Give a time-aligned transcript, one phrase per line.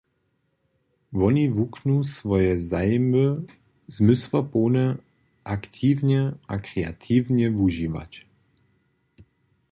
[1.19, 3.25] Woni wuknu swoje zajimy
[3.95, 4.85] zmysłapołnje,
[5.55, 6.21] aktiwnje
[6.53, 8.13] a kreatiwnje wužiwać.